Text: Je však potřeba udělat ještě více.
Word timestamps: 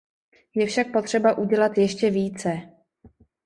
Je 0.55 0.65
však 0.65 0.91
potřeba 0.91 1.37
udělat 1.37 1.77
ještě 1.77 2.09
více. 2.09 2.57